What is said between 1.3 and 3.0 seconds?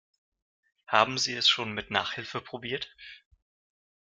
es schon mit Nachhilfe probiert?